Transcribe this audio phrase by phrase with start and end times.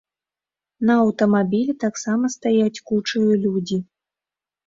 [0.89, 3.77] На аўтамабілі таксама стаяць кучаю людзі.